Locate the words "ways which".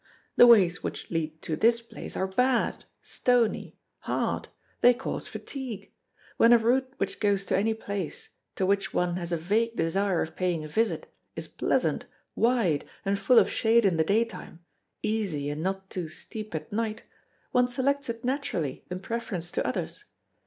0.47-1.11